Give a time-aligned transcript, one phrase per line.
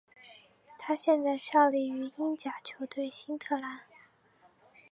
[0.79, 3.81] 他现在效力于英甲球队新特兰。